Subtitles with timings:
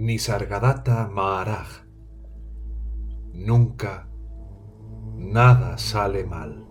[0.00, 1.84] Nisargadatta Maharaj.
[3.34, 4.08] Nunca
[5.14, 6.66] nada sale mal.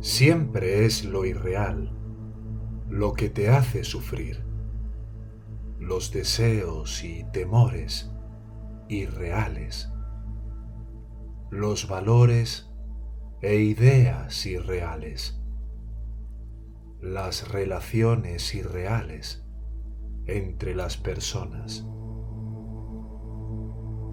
[0.00, 1.96] Siempre es lo irreal
[2.90, 4.44] lo que te hace sufrir.
[5.78, 8.12] Los deseos y temores
[8.90, 9.90] irreales.
[11.50, 12.70] Los valores
[13.40, 15.41] e ideas irreales.
[17.02, 19.44] Las relaciones irreales
[20.26, 21.84] entre las personas.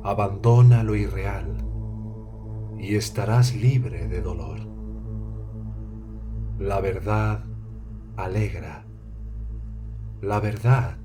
[0.03, 1.63] Abandona lo irreal
[2.79, 4.61] y estarás libre de dolor.
[6.57, 7.45] La verdad
[8.17, 8.87] alegra.
[10.23, 10.97] La verdad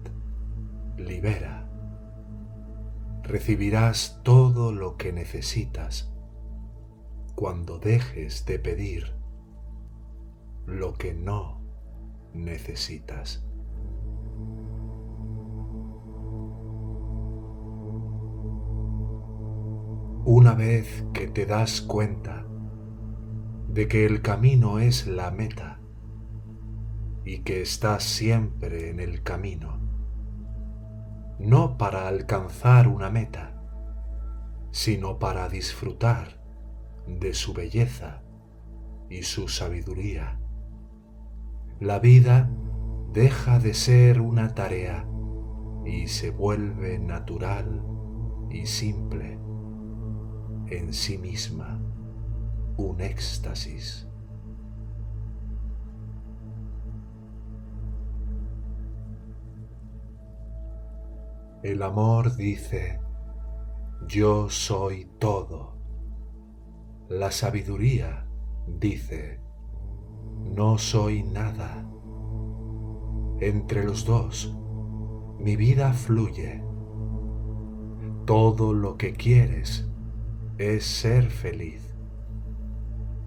[0.96, 1.70] libera.
[3.24, 6.10] Recibirás todo lo que necesitas
[7.34, 9.12] cuando dejes de pedir
[10.64, 11.63] lo que no
[12.34, 13.44] necesitas.
[20.26, 22.46] Una vez que te das cuenta
[23.68, 25.80] de que el camino es la meta
[27.24, 29.80] y que estás siempre en el camino,
[31.38, 33.60] no para alcanzar una meta,
[34.70, 36.42] sino para disfrutar
[37.06, 38.22] de su belleza
[39.10, 40.40] y su sabiduría.
[41.80, 42.48] La vida
[43.12, 45.06] deja de ser una tarea
[45.84, 47.84] y se vuelve natural
[48.50, 49.38] y simple
[50.68, 51.80] en sí misma
[52.76, 54.08] un éxtasis.
[61.62, 63.00] El amor dice,
[64.06, 65.78] yo soy todo.
[67.08, 68.26] La sabiduría
[68.66, 69.43] dice,
[70.44, 71.84] no soy nada.
[73.40, 74.54] Entre los dos,
[75.38, 76.62] mi vida fluye.
[78.26, 79.86] Todo lo que quieres
[80.58, 81.94] es ser feliz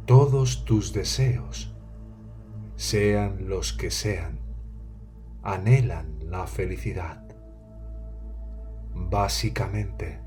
[0.07, 1.75] todos tus deseos,
[2.77, 4.39] sean los que sean,
[5.43, 7.27] anhelan la felicidad.
[8.95, 10.21] Básicamente,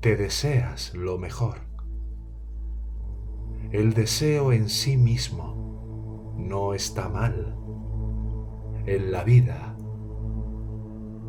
[0.00, 1.60] te deseas lo mejor.
[3.70, 5.57] El deseo en sí mismo
[6.38, 7.54] no está mal.
[8.86, 9.76] En la vida,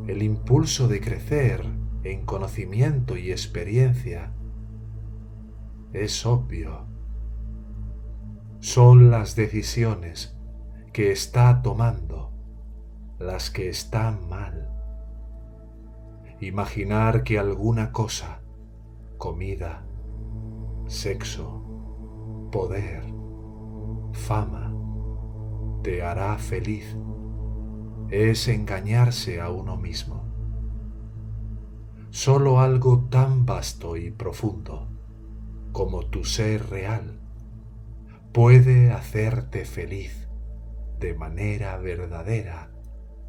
[0.07, 1.65] el impulso de crecer
[2.03, 4.31] en conocimiento y experiencia
[5.91, 6.87] es obvio
[8.59, 10.37] son las decisiones
[10.91, 12.31] que está tomando
[13.17, 14.69] las que están mal.
[16.41, 18.41] Imaginar que alguna cosa,
[19.17, 19.85] comida,
[20.87, 23.03] sexo, poder,
[24.13, 24.68] fama,
[25.81, 26.95] te hará feliz
[28.09, 30.23] es engañarse a uno mismo.
[32.09, 34.87] Solo algo tan vasto y profundo
[35.71, 37.19] como tu ser real
[38.33, 40.27] puede hacerte feliz
[40.99, 42.71] de manera verdadera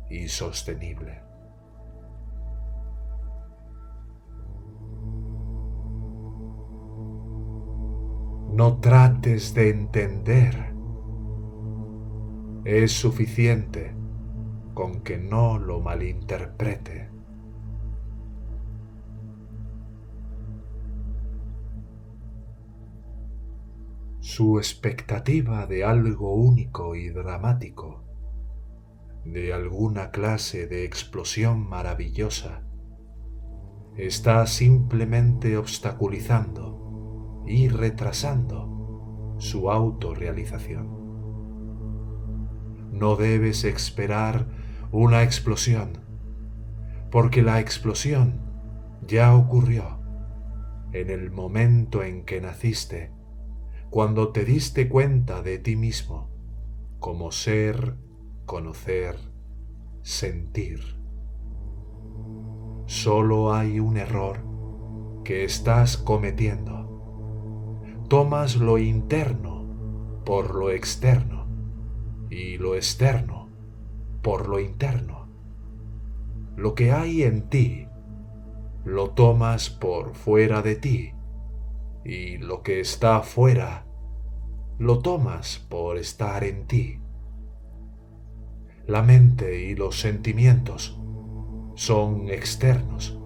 [0.09, 1.23] y sostenible.
[8.53, 10.70] No trates de entender.
[12.73, 13.97] Es suficiente
[14.75, 17.11] con que no lo malinterprete.
[24.21, 28.05] su expectativa de algo único y dramático,
[29.25, 32.63] de alguna clase de explosión maravillosa,
[33.97, 41.00] está simplemente obstaculizando y retrasando su autorrealización.
[43.01, 44.45] No debes esperar
[44.93, 45.93] una explosión,
[47.11, 48.43] porque la explosión
[49.07, 49.99] ya ocurrió
[50.93, 53.11] en el momento en que naciste
[53.89, 56.29] cuando te diste cuenta de ti mismo
[56.99, 57.97] como ser,
[58.45, 59.17] conocer,
[60.03, 60.81] sentir.
[62.85, 64.45] Solo hay un error
[65.25, 67.81] que estás cometiendo.
[68.11, 71.40] Tomas lo interno por lo externo
[72.31, 73.49] y lo externo
[74.23, 75.29] por lo interno.
[76.57, 77.87] Lo que hay en ti
[78.85, 81.13] lo tomas por fuera de ti
[82.05, 83.87] y lo que está afuera
[84.79, 87.01] lo tomas por estar en ti.
[88.87, 90.99] La mente y los sentimientos
[91.75, 93.19] son externos,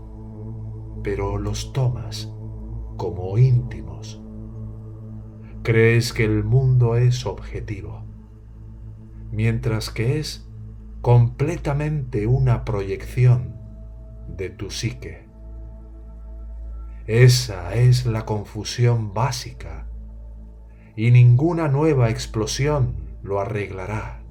[1.03, 2.33] pero los tomas
[2.97, 4.21] como íntimos.
[5.63, 8.04] Crees que el mundo es objetivo,
[9.35, 10.49] mientras que es
[11.03, 13.57] completamente una proyección
[14.29, 15.25] de tu psique.
[17.07, 19.87] Esa es la confusión básica
[20.97, 24.23] y ninguna nueva explosión lo arreglará.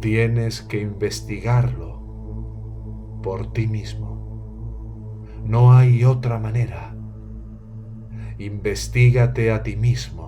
[0.00, 5.24] Tienes que investigarlo por ti mismo.
[5.44, 6.94] No hay otra manera.
[8.38, 10.23] Investígate a ti mismo,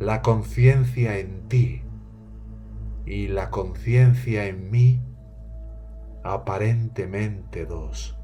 [0.00, 1.82] la conciencia en ti
[3.04, 5.02] y la conciencia en mí,
[6.24, 8.16] aparentemente dos.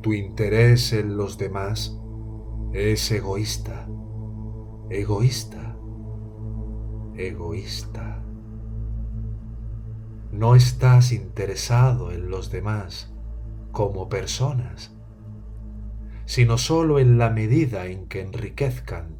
[0.00, 1.98] Tu interés en los demás
[2.72, 3.88] es egoísta,
[4.90, 5.76] egoísta,
[7.16, 8.22] egoísta.
[10.30, 13.15] No estás interesado en los demás
[13.76, 14.96] como personas,
[16.24, 19.18] sino solo en la medida en que enriquezcan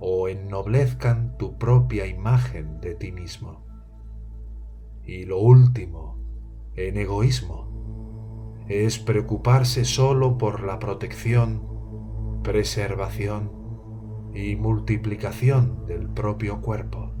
[0.00, 3.64] o ennoblezcan tu propia imagen de ti mismo.
[5.02, 6.18] Y lo último,
[6.76, 13.50] en egoísmo, es preocuparse solo por la protección, preservación
[14.34, 17.12] y multiplicación del propio cuerpo.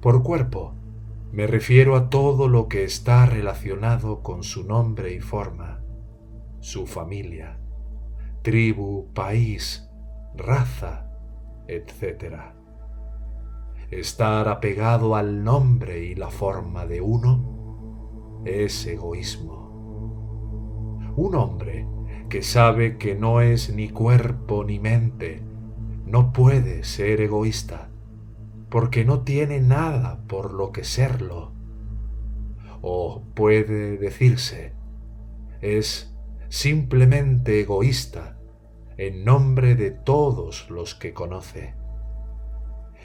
[0.00, 0.79] Por cuerpo
[1.32, 5.80] me refiero a todo lo que está relacionado con su nombre y forma,
[6.58, 7.60] su familia,
[8.42, 9.88] tribu, país,
[10.34, 11.08] raza,
[11.68, 12.34] etc.
[13.90, 19.60] Estar apegado al nombre y la forma de uno es egoísmo.
[21.16, 21.86] Un hombre
[22.28, 25.42] que sabe que no es ni cuerpo ni mente,
[26.06, 27.89] no puede ser egoísta,
[28.70, 31.52] porque no tiene nada por lo que serlo.
[32.82, 34.74] O puede decirse,
[35.60, 36.14] es
[36.48, 38.38] simplemente egoísta
[38.96, 41.74] en nombre de todos los que conoce.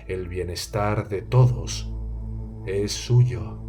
[0.07, 1.91] El bienestar de todos
[2.65, 3.65] es suyo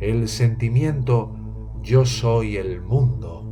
[0.00, 1.34] el sentimiento
[1.82, 3.44] yo soy el mundo,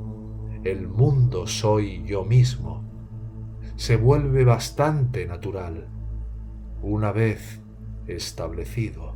[0.62, 2.84] el mundo soy yo mismo,
[3.74, 5.88] se vuelve bastante natural
[6.82, 7.60] una vez
[8.06, 9.14] establecido.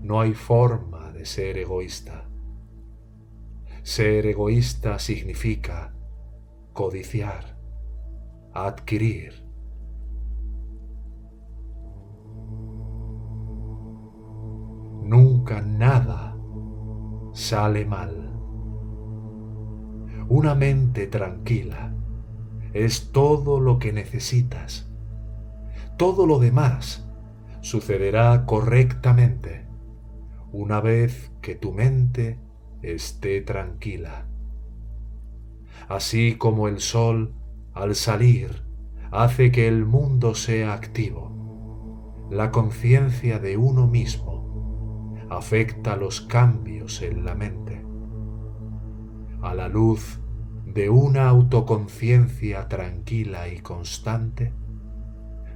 [0.00, 2.24] No hay forma de ser egoísta.
[3.82, 5.94] Ser egoísta significa
[6.72, 7.56] codiciar,
[8.52, 9.44] adquirir.
[15.02, 16.36] Nunca nada
[17.32, 18.30] sale mal.
[20.28, 21.92] Una mente tranquila
[22.72, 24.91] es todo lo que necesitas.
[26.02, 27.06] Todo lo demás
[27.60, 29.68] sucederá correctamente
[30.50, 32.40] una vez que tu mente
[32.82, 34.26] esté tranquila.
[35.88, 37.36] Así como el sol
[37.72, 38.64] al salir
[39.12, 47.24] hace que el mundo sea activo, la conciencia de uno mismo afecta los cambios en
[47.24, 47.80] la mente.
[49.40, 50.18] A la luz
[50.66, 54.52] de una autoconciencia tranquila y constante,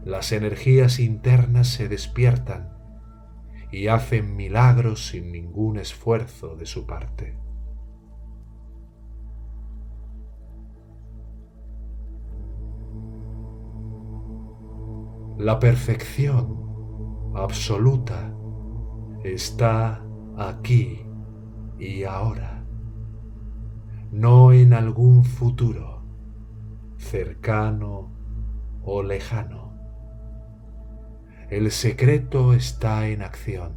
[0.06, 2.73] las energías internas se despiertan
[3.73, 7.36] y hacen milagros sin ningún esfuerzo de su parte.
[15.39, 18.32] La perfección absoluta
[19.25, 20.06] está
[20.39, 21.05] aquí
[21.81, 22.65] y ahora,
[24.13, 26.05] no en algún futuro
[26.96, 28.13] cercano
[28.84, 29.66] o lejano.
[31.48, 33.76] El secreto está en acción,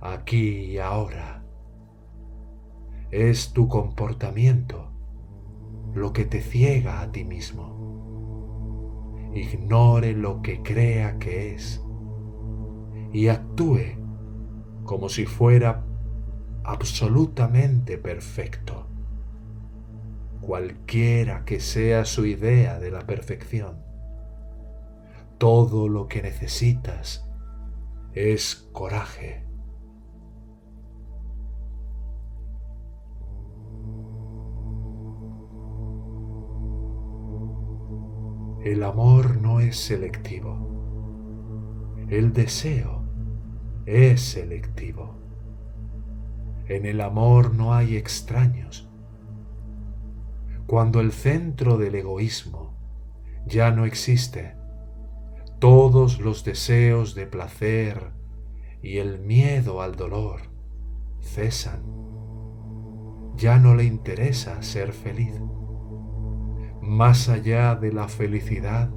[0.00, 1.44] aquí y ahora.
[3.10, 4.92] Es tu comportamiento
[5.94, 7.74] lo que te ciega a ti mismo.
[9.34, 11.84] Ignore lo que crea que es
[13.12, 13.98] y actúe
[14.84, 15.84] como si fuera
[16.62, 18.86] absolutamente perfecto,
[20.40, 23.87] cualquiera que sea su idea de la perfección.
[25.38, 27.24] Todo lo que necesitas
[28.12, 29.46] es coraje.
[38.64, 40.58] El amor no es selectivo.
[42.08, 43.04] El deseo
[43.86, 45.14] es selectivo.
[46.66, 48.90] En el amor no hay extraños.
[50.66, 52.76] Cuando el centro del egoísmo
[53.46, 54.57] ya no existe,
[55.58, 58.12] todos los deseos de placer
[58.82, 60.42] y el miedo al dolor
[61.20, 61.82] cesan.
[63.36, 65.34] Ya no le interesa ser feliz.
[66.80, 68.90] Más allá de la felicidad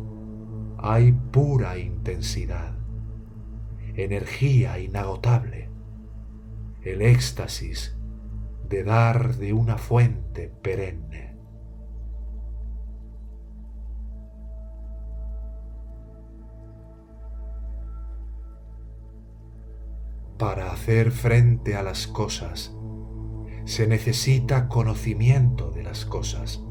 [0.77, 2.75] hay pura intensidad,
[3.95, 5.69] energía inagotable,
[6.83, 7.95] el éxtasis
[8.67, 11.30] de dar de una fuente perenne.
[20.41, 22.75] Para hacer frente a las cosas
[23.65, 26.63] se necesita conocimiento de las cosas.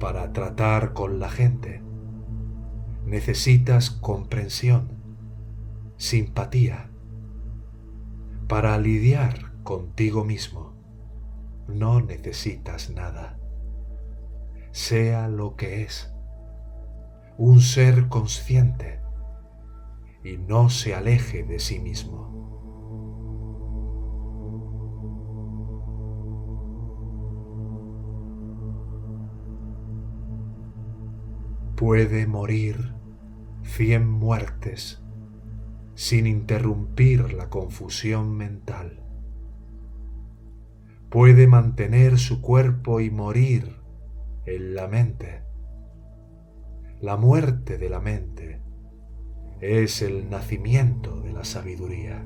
[0.00, 1.80] Para tratar con la gente
[3.06, 5.00] necesitas comprensión,
[5.96, 6.90] simpatía.
[8.48, 10.74] Para lidiar contigo mismo
[11.68, 13.38] no necesitas nada.
[14.72, 16.12] Sea lo que es,
[17.38, 18.98] un ser consciente
[20.24, 22.39] y no se aleje de sí mismo.
[31.80, 32.92] Puede morir
[33.62, 35.02] cien muertes
[35.94, 39.02] sin interrumpir la confusión mental.
[41.08, 43.78] Puede mantener su cuerpo y morir
[44.44, 45.42] en la mente.
[47.00, 48.60] La muerte de la mente
[49.62, 52.22] es el nacimiento de la sabiduría.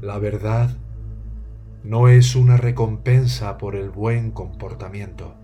[0.00, 0.76] La verdad
[1.82, 5.34] no es una recompensa por el buen comportamiento,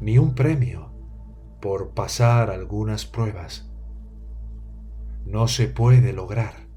[0.00, 0.92] ni un premio
[1.60, 3.70] por pasar algunas pruebas.
[5.26, 6.68] No se puede lograr.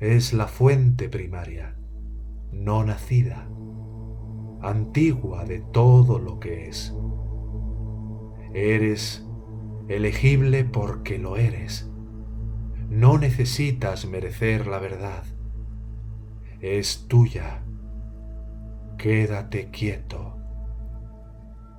[0.00, 1.76] Es la fuente primaria,
[2.52, 3.48] no nacida
[4.60, 6.94] antigua de todo lo que es.
[8.54, 9.26] Eres
[9.88, 11.90] elegible porque lo eres.
[12.88, 15.24] No necesitas merecer la verdad.
[16.60, 17.62] Es tuya.
[18.98, 20.36] Quédate quieto.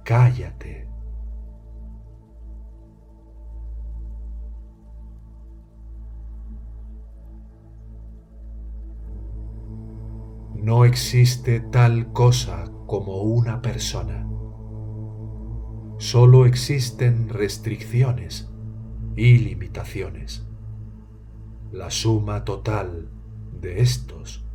[0.05, 0.87] Cállate.
[10.55, 14.25] No existe tal cosa como una persona.
[15.97, 18.49] Solo existen restricciones
[19.17, 20.47] y limitaciones.
[21.73, 23.09] La suma total
[23.59, 24.48] de estos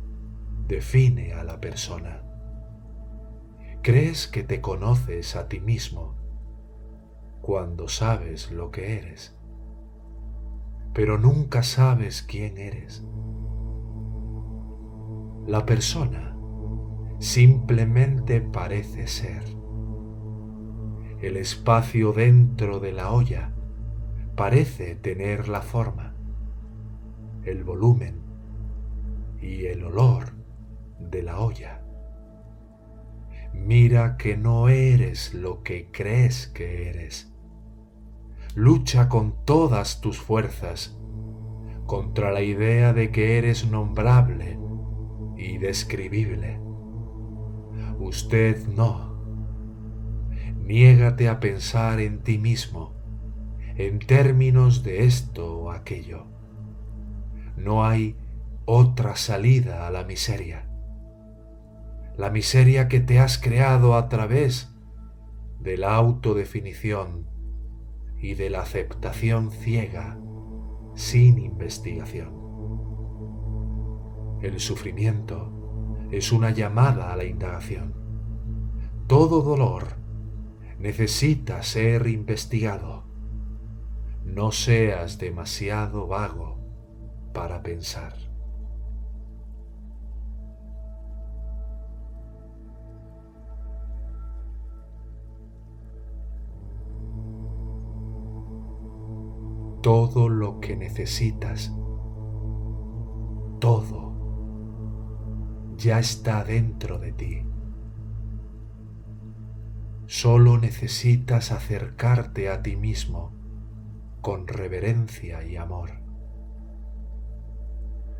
[0.67, 2.21] define a la persona.
[3.81, 6.15] Crees que te conoces a ti mismo
[7.41, 9.37] cuando sabes lo que eres,
[10.93, 13.05] pero nunca sabes quién eres.
[15.45, 16.35] La persona
[17.19, 19.43] simplemente parece ser.
[21.21, 23.53] El espacio dentro de la olla
[24.35, 26.15] parece tener la forma,
[27.43, 28.19] el volumen
[29.39, 30.34] y el olor
[30.99, 31.81] de la olla.
[33.53, 37.31] Mira que no eres lo que crees que eres.
[38.53, 40.97] Lucha con todas tus fuerzas
[41.85, 44.55] contra la idea de que eres nombrable
[45.57, 46.59] describible.
[47.99, 49.15] Usted no.
[50.63, 52.93] Niégate a pensar en ti mismo
[53.77, 56.27] en términos de esto o aquello.
[57.57, 58.15] No hay
[58.65, 60.64] otra salida a la miseria.
[62.17, 64.73] La miseria que te has creado a través
[65.59, 67.27] de la autodefinición
[68.17, 70.17] y de la aceptación ciega
[70.95, 72.33] sin investigación.
[74.41, 77.93] El sufrimiento es una llamada a la indagación.
[79.07, 79.97] Todo dolor
[80.79, 83.03] necesita ser investigado.
[84.23, 86.59] No seas demasiado vago
[87.33, 88.24] para pensar.
[100.95, 101.75] Necesitas,
[103.59, 104.13] todo
[105.75, 107.45] ya está dentro de ti.
[110.05, 113.33] Solo necesitas acercarte a ti mismo
[114.21, 116.01] con reverencia y amor.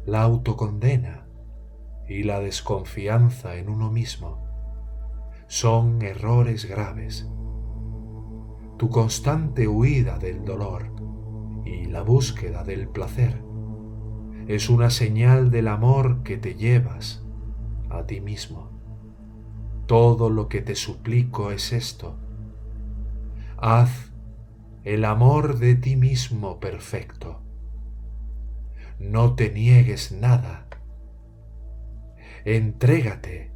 [0.06, 1.30] La autocondena
[2.10, 4.44] y la desconfianza en uno mismo
[5.48, 7.26] son errores graves.
[8.78, 11.15] Tu constante huida del dolor
[11.66, 13.42] y la búsqueda del placer
[14.48, 17.26] es una señal del amor que te llevas
[17.90, 18.70] a ti mismo.
[19.88, 22.16] Todo lo que te suplico es esto.
[23.58, 24.12] Haz
[24.84, 27.42] el amor de ti mismo perfecto.
[29.00, 30.66] No te niegues nada
[32.46, 33.50] Entrégate.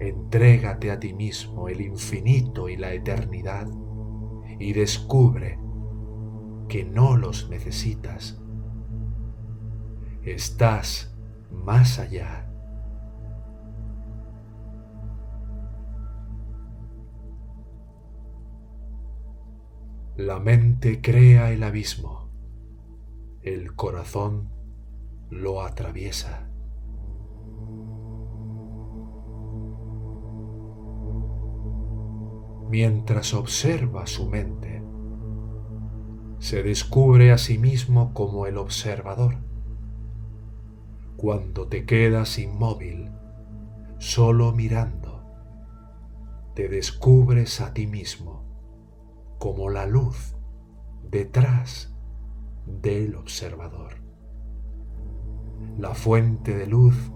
[0.00, 3.68] Entrégate a ti mismo el infinito y la eternidad
[4.58, 5.58] y descubre
[6.68, 8.40] que no los necesitas.
[10.22, 11.16] Estás
[11.50, 12.50] más allá.
[20.16, 22.30] La mente crea el abismo,
[23.42, 24.48] el corazón
[25.28, 26.48] lo atraviesa.
[32.68, 34.82] Mientras observa su mente,
[36.38, 39.36] se descubre a sí mismo como el observador.
[41.16, 43.10] Cuando te quedas inmóvil,
[43.98, 45.24] solo mirando,
[46.54, 48.44] te descubres a ti mismo
[49.38, 50.36] como la luz
[51.02, 51.94] detrás
[52.66, 54.02] del observador.
[55.78, 57.12] La fuente de luz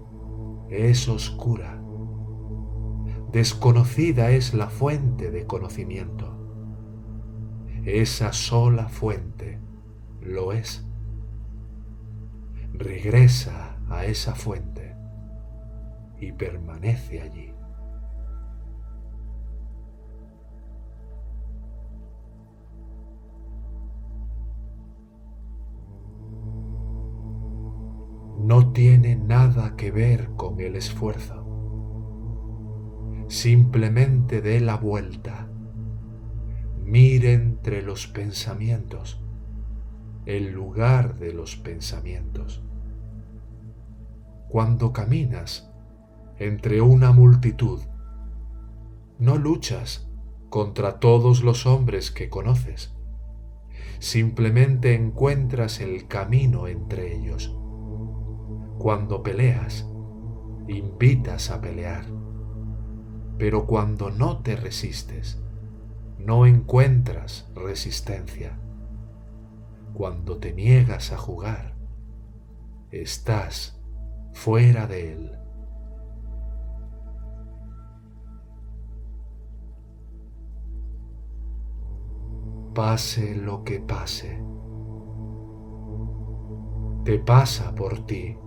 [0.69, 1.80] es oscura.
[3.31, 6.37] Desconocida es la fuente de conocimiento.
[7.85, 9.59] Esa sola fuente
[10.21, 10.85] lo es.
[12.73, 14.95] Regresa a esa fuente
[16.19, 17.51] y permanece allí.
[28.43, 31.40] no tiene nada que ver con el esfuerzo.
[33.31, 35.47] Simplemente dé la vuelta.
[36.83, 39.21] Mire entre los pensamientos,
[40.25, 42.61] el lugar de los pensamientos.
[44.49, 45.71] Cuando caminas
[46.39, 47.79] entre una multitud,
[49.17, 50.09] no luchas
[50.49, 52.93] contra todos los hombres que conoces.
[53.99, 57.55] Simplemente encuentras el camino entre ellos
[58.77, 59.87] cuando peleas,
[60.67, 62.20] invitas a pelear,
[63.41, 65.41] pero cuando no te resistes,
[66.19, 68.55] no encuentras resistencia.
[69.95, 71.73] Cuando te niegas a jugar,
[72.91, 73.81] estás
[74.31, 75.31] fuera de él.
[82.75, 84.39] Pase lo que pase,
[87.05, 88.37] te pasa por ti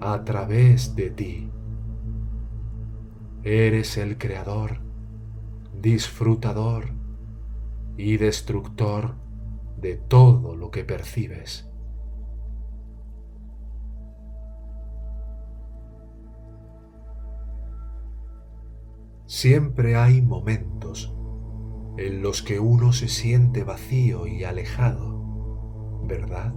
[0.00, 1.52] a través de ti.
[3.42, 4.80] Eres el creador,
[5.80, 6.90] disfrutador
[7.96, 9.14] y destructor
[9.78, 11.66] de todo lo que percibes.
[19.24, 21.16] Siempre hay momentos
[21.96, 26.52] en los que uno se siente vacío y alejado, ¿verdad?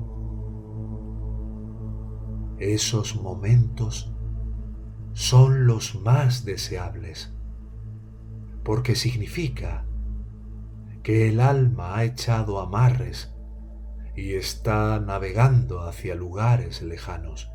[2.57, 4.12] Esos momentos
[5.13, 7.32] son los más deseables,
[8.63, 9.86] porque significa
[11.04, 13.34] que el alma ha echado amarres
[14.15, 17.52] y está navegando hacia lugares lejanos.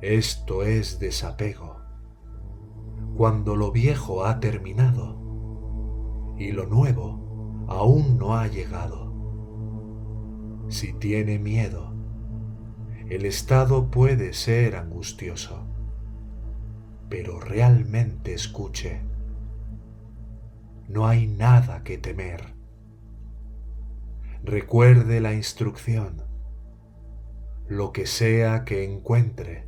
[0.00, 1.80] Esto es desapego,
[3.16, 9.06] cuando lo viejo ha terminado y lo nuevo aún no ha llegado.
[10.68, 11.94] Si tiene miedo,
[13.08, 15.66] el estado puede ser angustioso,
[17.08, 19.00] pero realmente escuche.
[20.88, 22.54] No hay nada que temer.
[24.42, 26.22] Recuerde la instrucción.
[27.68, 29.66] Lo que sea que encuentre,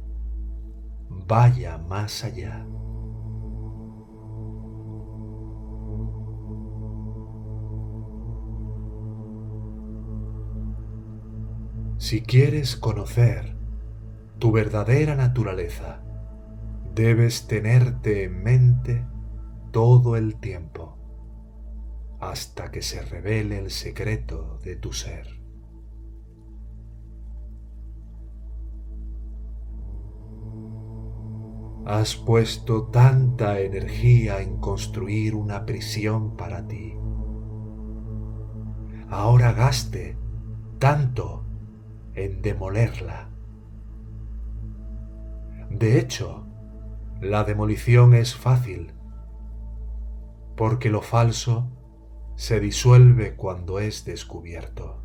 [1.08, 2.64] vaya más allá.
[11.98, 13.56] Si quieres conocer
[14.38, 16.00] tu verdadera naturaleza,
[16.98, 19.06] debes tenerte en mente
[19.70, 20.98] todo el tiempo
[22.18, 25.28] hasta que se revele el secreto de tu ser.
[31.86, 36.96] Has puesto tanta energía en construir una prisión para ti.
[39.08, 40.18] Ahora gaste
[40.80, 41.44] tanto
[42.14, 43.30] en demolerla.
[45.70, 46.47] De hecho,
[47.20, 48.92] la demolición es fácil,
[50.56, 51.68] porque lo falso
[52.36, 55.02] se disuelve cuando es descubierto.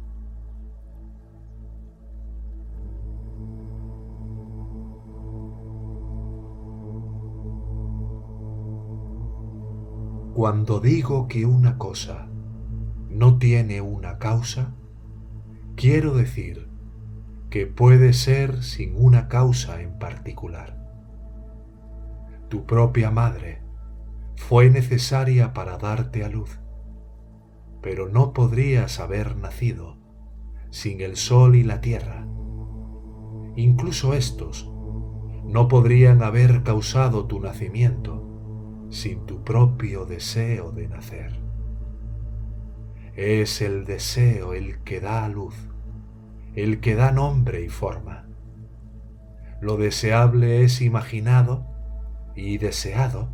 [10.36, 12.28] Cuando digo que una cosa
[13.10, 14.76] no tiene una causa,
[15.76, 16.70] quiero decir
[17.50, 20.83] que puede ser sin una causa en particular.
[22.54, 23.64] Tu propia madre
[24.36, 26.60] fue necesaria para darte a luz,
[27.82, 29.98] pero no podrías haber nacido
[30.70, 32.28] sin el sol y la tierra.
[33.56, 34.72] Incluso estos
[35.46, 41.32] no podrían haber causado tu nacimiento sin tu propio deseo de nacer.
[43.16, 45.56] Es el deseo el que da luz,
[46.54, 48.28] el que da nombre y forma.
[49.60, 51.73] Lo deseable es imaginado
[52.36, 53.30] y deseado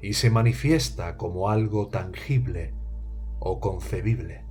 [0.00, 2.74] y se manifiesta como algo tangible
[3.38, 4.44] o concebible.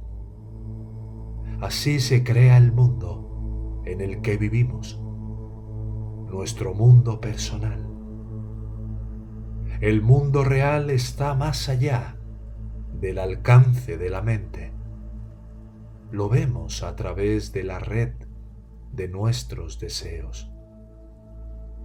[1.60, 5.00] Así se crea el mundo en el que vivimos,
[6.30, 7.88] nuestro mundo personal.
[9.82, 12.18] El mundo real está más allá
[12.94, 14.72] del alcance de la mente.
[16.12, 18.14] Lo vemos a través de la red
[18.92, 20.51] de nuestros deseos,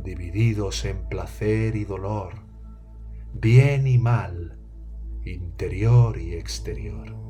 [0.03, 2.47] divididos en placer y dolor,
[3.33, 4.59] bien y mal,
[5.25, 7.27] interior y exterior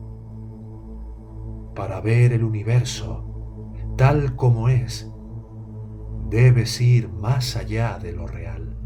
[1.76, 3.22] para ver el universo
[3.96, 5.10] tal como es,
[6.28, 8.76] debes ir más allá de lo real.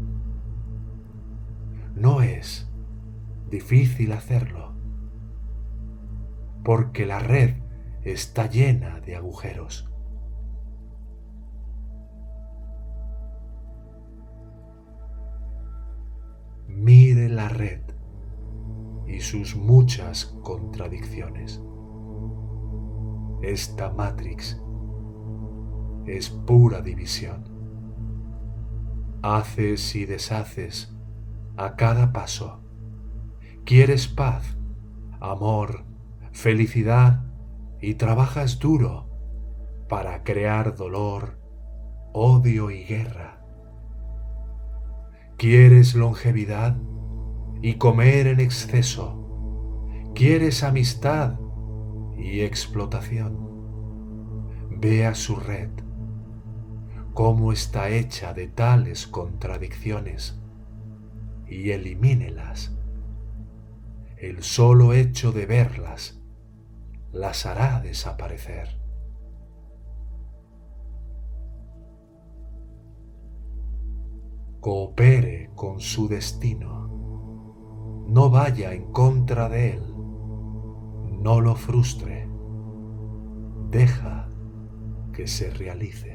[1.95, 2.69] No es
[3.49, 4.75] difícil hacerlo,
[6.63, 7.55] porque la red
[8.03, 9.90] está llena de agujeros.
[16.83, 17.81] Mire la red
[19.05, 21.61] y sus muchas contradicciones.
[23.43, 24.59] Esta Matrix
[26.07, 27.43] es pura división.
[29.21, 30.91] Haces y deshaces
[31.55, 32.63] a cada paso.
[33.63, 34.57] Quieres paz,
[35.19, 35.85] amor,
[36.31, 37.23] felicidad
[37.79, 39.07] y trabajas duro
[39.87, 41.37] para crear dolor,
[42.11, 43.40] odio y guerra.
[45.41, 46.77] Quieres longevidad
[47.63, 49.17] y comer en exceso.
[50.13, 51.39] Quieres amistad
[52.15, 53.39] y explotación.
[54.69, 55.71] Vea su red,
[57.15, 60.39] cómo está hecha de tales contradicciones
[61.47, 62.77] y elimínelas.
[64.17, 66.21] El solo hecho de verlas
[67.11, 68.80] las hará desaparecer.
[74.61, 78.05] Coopere con su destino.
[78.07, 79.91] No vaya en contra de él
[81.21, 82.27] no lo frustre,
[83.69, 84.27] deja
[85.13, 86.10] que se realice.